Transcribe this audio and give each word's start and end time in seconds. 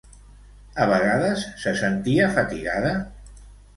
A 0.85 0.87
vegades 0.93 1.45
se 1.65 1.75
sentia 1.83 2.31
fatigada? 2.39 2.95